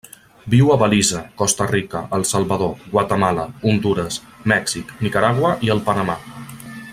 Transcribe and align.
Viu 0.51 0.69
a 0.75 0.77
Belize, 0.83 1.19
Costa 1.41 1.67
Rica, 1.71 2.01
El 2.17 2.25
Salvador, 2.29 2.73
Guatemala, 2.95 3.45
Hondures, 3.73 4.19
Mèxic, 4.53 4.95
Nicaragua 5.09 5.53
i 5.69 5.75
el 5.77 5.85
Panamà. 5.93 6.19